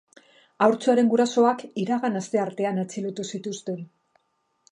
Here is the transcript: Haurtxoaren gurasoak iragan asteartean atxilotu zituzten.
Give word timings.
Haurtxoaren 0.67 1.11
gurasoak 1.11 1.61
iragan 1.83 2.17
asteartean 2.21 2.83
atxilotu 2.85 3.29
zituzten. 3.35 3.87